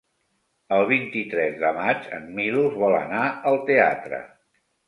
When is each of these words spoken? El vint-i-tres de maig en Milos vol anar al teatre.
El 0.77 0.85
vint-i-tres 0.91 1.59
de 1.65 1.71
maig 1.77 2.09
en 2.21 2.25
Milos 2.39 2.81
vol 2.85 2.99
anar 3.05 3.23
al 3.53 3.63
teatre. 3.71 4.23